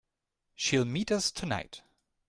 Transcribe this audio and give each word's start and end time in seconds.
She'll 0.55 0.83
meet 0.85 1.11
us 1.11 1.29
tonight. 1.29 1.83